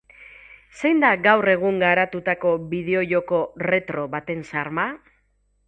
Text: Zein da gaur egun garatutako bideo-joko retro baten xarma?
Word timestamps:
Zein 0.79 1.03
da 1.03 1.11
gaur 1.27 1.51
egun 1.53 1.77
garatutako 1.83 2.55
bideo-joko 2.73 3.45
retro 3.69 4.07
baten 4.17 4.43
xarma? 4.51 4.91